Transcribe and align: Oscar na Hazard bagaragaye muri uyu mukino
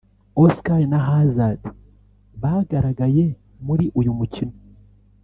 Oscar 0.43 0.79
na 0.91 0.99
Hazard 1.07 1.61
bagaragaye 2.41 3.25
muri 3.65 3.85
uyu 3.99 4.11
mukino 4.19 4.55